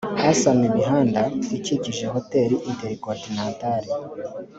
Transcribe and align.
hasanwe 0.23 0.65
imihanda 0.71 1.21
ikikije 1.57 2.05
hotel 2.13 2.49
intercontinental 2.69 3.83